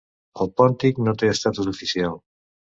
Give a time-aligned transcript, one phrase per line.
[0.45, 2.21] El pòntic no té estatus oficial.